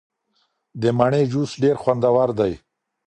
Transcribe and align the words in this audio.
د 0.81 0.83
مڼې 0.97 1.21
جوس 1.31 1.51
ډیر 1.63 1.75
خوندور 1.81 2.29
دی. 2.39 2.53